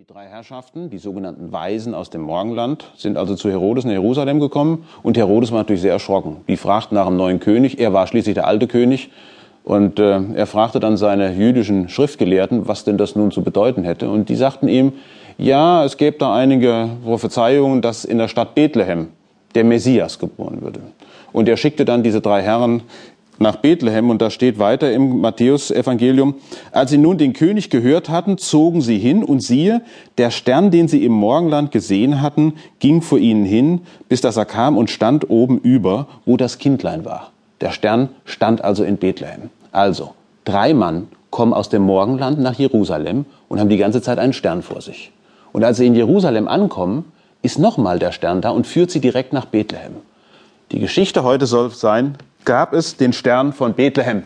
Die 0.00 0.06
drei 0.06 0.28
Herrschaften, 0.28 0.88
die 0.88 0.96
sogenannten 0.96 1.52
Weisen 1.52 1.94
aus 1.94 2.08
dem 2.08 2.22
Morgenland, 2.22 2.90
sind 2.96 3.18
also 3.18 3.34
zu 3.34 3.50
Herodes 3.50 3.84
in 3.84 3.90
Jerusalem 3.90 4.40
gekommen 4.40 4.86
und 5.02 5.18
Herodes 5.18 5.52
war 5.52 5.58
natürlich 5.58 5.82
sehr 5.82 5.92
erschrocken. 5.92 6.38
Die 6.48 6.56
fragten 6.56 6.94
nach 6.94 7.04
dem 7.04 7.18
neuen 7.18 7.38
König, 7.38 7.78
er 7.78 7.92
war 7.92 8.06
schließlich 8.06 8.32
der 8.32 8.46
alte 8.46 8.66
König 8.66 9.10
und 9.62 9.98
äh, 9.98 10.22
er 10.32 10.46
fragte 10.46 10.80
dann 10.80 10.96
seine 10.96 11.34
jüdischen 11.34 11.90
Schriftgelehrten, 11.90 12.66
was 12.66 12.84
denn 12.84 12.96
das 12.96 13.14
nun 13.14 13.30
zu 13.30 13.42
bedeuten 13.42 13.84
hätte 13.84 14.08
und 14.08 14.30
die 14.30 14.36
sagten 14.36 14.68
ihm, 14.68 14.94
ja, 15.36 15.84
es 15.84 15.98
gäbe 15.98 16.16
da 16.16 16.34
einige 16.34 16.88
Prophezeiungen, 17.04 17.82
dass 17.82 18.06
in 18.06 18.16
der 18.16 18.28
Stadt 18.28 18.54
Bethlehem 18.54 19.08
der 19.54 19.64
Messias 19.64 20.18
geboren 20.18 20.62
würde. 20.62 20.80
Und 21.30 21.46
er 21.46 21.58
schickte 21.58 21.84
dann 21.84 22.02
diese 22.02 22.22
drei 22.22 22.40
Herren 22.40 22.84
nach 23.40 23.56
Bethlehem 23.56 24.10
und 24.10 24.20
da 24.20 24.30
steht 24.30 24.58
weiter 24.58 24.92
im 24.92 25.20
Matthäus-Evangelium, 25.20 26.34
als 26.72 26.90
sie 26.90 26.98
nun 26.98 27.16
den 27.16 27.32
König 27.32 27.70
gehört 27.70 28.10
hatten, 28.10 28.36
zogen 28.36 28.82
sie 28.82 28.98
hin 28.98 29.24
und 29.24 29.42
siehe, 29.42 29.80
der 30.18 30.30
Stern, 30.30 30.70
den 30.70 30.88
sie 30.88 31.04
im 31.04 31.12
Morgenland 31.12 31.72
gesehen 31.72 32.20
hatten, 32.20 32.54
ging 32.80 33.00
vor 33.00 33.18
ihnen 33.18 33.46
hin, 33.46 33.80
bis 34.10 34.20
dass 34.20 34.36
er 34.36 34.44
kam 34.44 34.76
und 34.76 34.90
stand 34.90 35.30
oben 35.30 35.58
über, 35.58 36.06
wo 36.26 36.36
das 36.36 36.58
Kindlein 36.58 37.06
war. 37.06 37.32
Der 37.62 37.70
Stern 37.70 38.10
stand 38.26 38.62
also 38.62 38.84
in 38.84 38.98
Bethlehem. 38.98 39.48
Also, 39.72 40.14
drei 40.44 40.74
Mann 40.74 41.08
kommen 41.30 41.54
aus 41.54 41.70
dem 41.70 41.82
Morgenland 41.82 42.38
nach 42.40 42.54
Jerusalem 42.54 43.24
und 43.48 43.58
haben 43.58 43.70
die 43.70 43.78
ganze 43.78 44.02
Zeit 44.02 44.18
einen 44.18 44.34
Stern 44.34 44.62
vor 44.62 44.82
sich. 44.82 45.12
Und 45.52 45.64
als 45.64 45.78
sie 45.78 45.86
in 45.86 45.94
Jerusalem 45.94 46.46
ankommen, 46.46 47.06
ist 47.40 47.58
nochmal 47.58 47.98
der 47.98 48.12
Stern 48.12 48.42
da 48.42 48.50
und 48.50 48.66
führt 48.66 48.90
sie 48.90 49.00
direkt 49.00 49.32
nach 49.32 49.46
Bethlehem. 49.46 49.96
Die 50.72 50.78
Geschichte 50.78 51.24
heute 51.24 51.46
soll 51.46 51.70
sein, 51.70 52.16
gab 52.44 52.72
es 52.72 52.96
den 52.96 53.12
Stern 53.12 53.52
von 53.52 53.74
Bethlehem. 53.74 54.24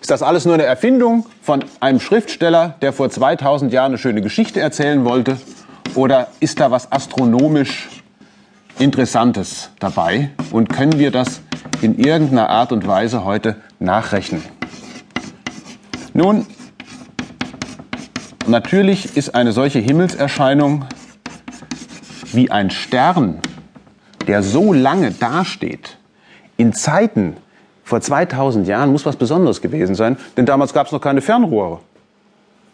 Ist 0.00 0.10
das 0.10 0.22
alles 0.22 0.44
nur 0.44 0.54
eine 0.54 0.64
Erfindung 0.64 1.26
von 1.42 1.64
einem 1.78 2.00
Schriftsteller, 2.00 2.74
der 2.80 2.92
vor 2.92 3.10
2000 3.10 3.72
Jahren 3.72 3.92
eine 3.92 3.98
schöne 3.98 4.22
Geschichte 4.22 4.60
erzählen 4.60 5.04
wollte? 5.04 5.38
Oder 5.94 6.28
ist 6.40 6.58
da 6.58 6.70
was 6.70 6.90
astronomisch 6.90 7.88
Interessantes 8.78 9.70
dabei? 9.78 10.30
Und 10.50 10.68
können 10.68 10.98
wir 10.98 11.10
das 11.10 11.42
in 11.82 11.98
irgendeiner 11.98 12.48
Art 12.48 12.72
und 12.72 12.86
Weise 12.86 13.24
heute 13.24 13.56
nachrechnen? 13.78 14.42
Nun, 16.12 16.46
natürlich 18.46 19.16
ist 19.16 19.34
eine 19.34 19.52
solche 19.52 19.78
Himmelserscheinung 19.78 20.86
wie 22.32 22.50
ein 22.50 22.70
Stern, 22.70 23.38
der 24.26 24.42
so 24.42 24.72
lange 24.72 25.12
dasteht, 25.12 25.98
in 26.60 26.74
Zeiten 26.74 27.36
vor 27.84 28.00
2000 28.00 28.68
Jahren 28.68 28.92
muss 28.92 29.06
was 29.06 29.16
Besonderes 29.16 29.60
gewesen 29.60 29.94
sein, 29.94 30.16
denn 30.36 30.46
damals 30.46 30.72
gab 30.74 30.86
es 30.86 30.92
noch 30.92 31.00
keine 31.00 31.22
Fernrohre. 31.22 31.80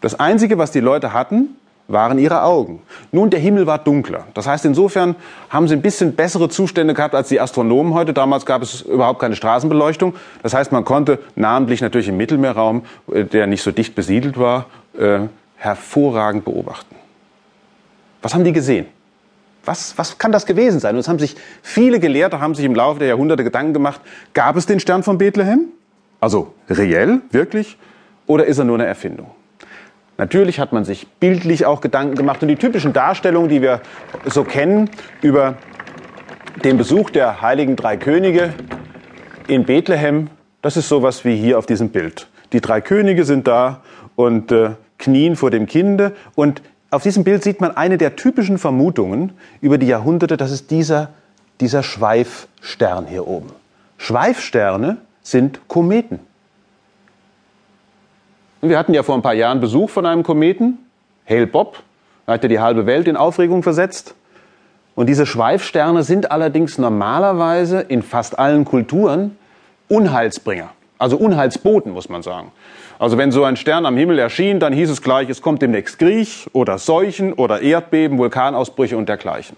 Das 0.01 0.19
Einzige, 0.19 0.57
was 0.57 0.71
die 0.71 0.79
Leute 0.79 1.13
hatten, 1.13 1.55
waren 1.87 2.19
ihre 2.19 2.43
Augen. 2.43 2.81
Nun, 3.13 3.29
der 3.29 3.39
Himmel 3.39 3.65
war 3.65 3.79
dunkler. 3.79 4.25
Das 4.33 4.45
heißt, 4.45 4.65
insofern 4.65 5.15
haben 5.49 5.69
sie 5.69 5.73
ein 5.73 5.81
bisschen 5.81 6.15
bessere 6.15 6.49
Zustände 6.49 6.93
gehabt 6.93 7.15
als 7.15 7.29
die 7.29 7.39
Astronomen 7.39 7.93
heute. 7.93 8.13
Damals 8.13 8.45
gab 8.45 8.61
es 8.61 8.81
überhaupt 8.81 9.19
keine 9.19 9.37
Straßenbeleuchtung. 9.37 10.13
Das 10.43 10.53
heißt, 10.53 10.73
man 10.73 10.83
konnte 10.83 11.19
namentlich 11.35 11.79
natürlich 11.81 12.09
im 12.09 12.17
Mittelmeerraum, 12.17 12.83
äh, 13.11 13.23
der 13.23 13.47
nicht 13.47 13.63
so 13.63 13.71
dicht 13.71 13.95
besiedelt 13.95 14.37
war, 14.37 14.65
äh, 14.99 15.19
hervorragend 15.55 16.43
beobachten. 16.43 16.93
Was 18.21 18.33
haben 18.33 18.43
die 18.43 18.51
gesehen? 18.51 18.87
Was, 19.67 19.97
was 19.97 20.17
kann 20.17 20.31
das 20.31 20.45
gewesen 20.45 20.79
sein? 20.79 20.95
Und 20.95 21.01
es 21.01 21.09
haben 21.09 21.19
sich 21.19 21.35
viele 21.61 21.99
Gelehrte 21.99 22.39
haben 22.39 22.55
sich 22.55 22.63
im 22.63 22.73
Laufe 22.73 22.99
der 22.99 23.09
Jahrhunderte 23.09 23.43
Gedanken 23.43 23.73
gemacht, 23.73 23.99
gab 24.33 24.55
es 24.55 24.65
den 24.65 24.79
Stern 24.79 25.03
von 25.03 25.17
Bethlehem? 25.17 25.65
Also 26.21 26.53
reell, 26.69 27.21
wirklich? 27.31 27.77
Oder 28.27 28.45
ist 28.45 28.59
er 28.59 28.63
nur 28.63 28.77
eine 28.77 28.85
Erfindung? 28.85 29.29
Natürlich 30.17 30.61
hat 30.61 30.71
man 30.71 30.85
sich 30.85 31.05
bildlich 31.19 31.65
auch 31.65 31.81
Gedanken 31.81 32.15
gemacht 32.15 32.41
und 32.41 32.47
die 32.47 32.55
typischen 32.55 32.93
Darstellungen, 32.93 33.49
die 33.49 33.61
wir 33.61 33.81
so 34.25 34.45
kennen 34.45 34.89
über 35.21 35.55
den 36.63 36.77
Besuch 36.77 37.09
der 37.09 37.41
heiligen 37.41 37.75
drei 37.75 37.97
Könige 37.97 38.53
in 39.47 39.65
Bethlehem, 39.65 40.29
das 40.61 40.77
ist 40.77 40.87
sowas 40.87 41.25
wie 41.25 41.35
hier 41.35 41.59
auf 41.59 41.65
diesem 41.65 41.89
Bild. 41.89 42.29
Die 42.53 42.61
drei 42.61 42.79
Könige 42.79 43.25
sind 43.25 43.47
da 43.47 43.81
und 44.15 44.51
äh, 44.53 44.71
knien 44.97 45.35
vor 45.35 45.51
dem 45.51 45.67
Kinde 45.67 46.15
und 46.35 46.61
auf 46.89 47.03
diesem 47.03 47.23
Bild 47.23 47.43
sieht 47.43 47.59
man 47.59 47.75
eine 47.75 47.97
der 47.97 48.15
typischen 48.15 48.57
Vermutungen 48.57 49.33
über 49.61 49.77
die 49.77 49.87
Jahrhunderte, 49.87 50.37
das 50.37 50.51
ist 50.51 50.71
dieser, 50.71 51.09
dieser 51.59 51.83
Schweifstern 51.83 53.07
hier 53.07 53.27
oben. 53.27 53.51
Schweifsterne 53.97 54.97
sind 55.21 55.67
Kometen. 55.67 56.19
Wir 58.61 58.77
hatten 58.77 58.93
ja 58.93 59.03
vor 59.03 59.15
ein 59.15 59.21
paar 59.21 59.33
Jahren 59.33 59.59
Besuch 59.59 59.89
von 59.89 60.05
einem 60.05 60.23
Kometen, 60.23 60.79
Hale 61.29 61.47
Bob, 61.47 61.83
da 62.25 62.33
hat 62.33 62.43
er 62.43 62.49
die 62.49 62.59
halbe 62.59 62.85
Welt 62.85 63.07
in 63.07 63.17
Aufregung 63.17 63.63
versetzt. 63.63 64.15
Und 64.95 65.07
diese 65.07 65.25
Schweifsterne 65.25 66.03
sind 66.03 66.31
allerdings 66.31 66.77
normalerweise 66.77 67.81
in 67.81 68.01
fast 68.01 68.39
allen 68.39 68.65
Kulturen 68.65 69.37
Unheilsbringer. 69.89 70.69
Also 70.97 71.17
Unheilsboten, 71.17 71.91
muss 71.91 72.09
man 72.09 72.23
sagen. 72.23 72.51
Also 72.99 73.17
wenn 73.17 73.31
so 73.31 73.43
ein 73.43 73.57
Stern 73.57 73.85
am 73.85 73.97
Himmel 73.97 74.17
erschien, 74.17 74.59
dann 74.59 74.73
hieß 74.73 74.89
es 74.89 75.01
gleich, 75.01 75.29
es 75.29 75.41
kommt 75.41 75.61
demnächst 75.61 75.99
Krieg 75.99 76.47
oder 76.53 76.79
Seuchen 76.79 77.33
oder 77.33 77.61
Erdbeben, 77.61 78.17
Vulkanausbrüche 78.17 78.97
und 78.97 79.07
dergleichen. 79.07 79.55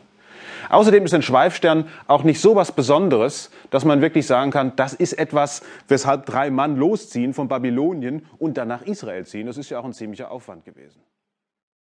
Außerdem 0.69 1.05
ist 1.05 1.13
ein 1.13 1.23
Schweifstern 1.23 1.87
auch 2.07 2.23
nicht 2.23 2.39
so 2.39 2.55
was 2.55 2.71
Besonderes, 2.71 3.49
dass 3.71 3.85
man 3.85 4.01
wirklich 4.01 4.27
sagen 4.27 4.51
kann, 4.51 4.73
das 4.75 4.93
ist 4.93 5.13
etwas, 5.13 5.63
weshalb 5.87 6.27
drei 6.27 6.51
Mann 6.51 6.75
losziehen 6.75 7.33
von 7.33 7.47
Babylonien 7.47 8.25
und 8.37 8.57
dann 8.57 8.67
nach 8.67 8.83
Israel 8.83 9.25
ziehen. 9.25 9.47
Das 9.47 9.57
ist 9.57 9.69
ja 9.69 9.79
auch 9.79 9.85
ein 9.85 9.93
ziemlicher 9.93 10.29
Aufwand 10.29 10.65
gewesen. 10.65 11.01